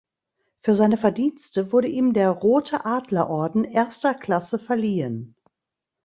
[0.57, 5.35] Für seine Verdienste wurde ihm der Rote Adlerorden erster Klasse verliehen.